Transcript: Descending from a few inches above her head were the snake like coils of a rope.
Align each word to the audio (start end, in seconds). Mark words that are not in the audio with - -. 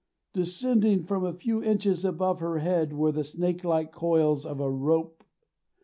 Descending 0.33 1.03
from 1.03 1.23
a 1.23 1.31
few 1.31 1.61
inches 1.61 2.03
above 2.03 2.39
her 2.39 2.57
head 2.57 2.91
were 2.91 3.11
the 3.11 3.23
snake 3.23 3.63
like 3.63 3.91
coils 3.91 4.47
of 4.47 4.59
a 4.59 4.67
rope. 4.67 5.23